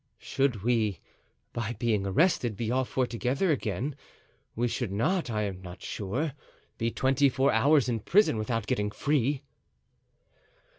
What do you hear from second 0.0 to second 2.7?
"Should we, by being arrested,